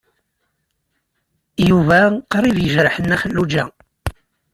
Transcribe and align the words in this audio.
Yuba 1.69 1.99
qrib 2.31 2.57
yejreḥ 2.61 2.95
Nna 2.99 3.17
Xelluǧa. 3.21 3.63